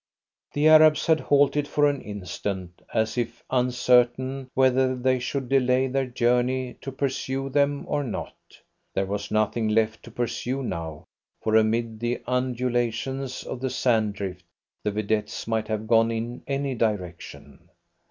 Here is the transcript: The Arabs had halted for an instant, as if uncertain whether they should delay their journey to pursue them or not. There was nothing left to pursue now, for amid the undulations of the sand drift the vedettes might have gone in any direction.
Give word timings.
The 0.53 0.67
Arabs 0.67 1.05
had 1.05 1.19
halted 1.19 1.67
for 1.67 1.87
an 1.87 2.01
instant, 2.01 2.81
as 2.91 3.19
if 3.19 3.43
uncertain 3.51 4.49
whether 4.55 4.95
they 4.95 5.19
should 5.19 5.47
delay 5.47 5.85
their 5.85 6.07
journey 6.07 6.73
to 6.81 6.91
pursue 6.91 7.49
them 7.49 7.85
or 7.87 8.03
not. 8.03 8.33
There 8.95 9.05
was 9.05 9.29
nothing 9.29 9.67
left 9.69 10.01
to 10.05 10.09
pursue 10.09 10.63
now, 10.63 11.05
for 11.43 11.55
amid 11.55 11.99
the 11.99 12.19
undulations 12.25 13.43
of 13.43 13.61
the 13.61 13.69
sand 13.69 14.15
drift 14.15 14.43
the 14.83 14.89
vedettes 14.89 15.45
might 15.45 15.67
have 15.67 15.85
gone 15.87 16.09
in 16.09 16.41
any 16.47 16.73
direction. 16.73 17.69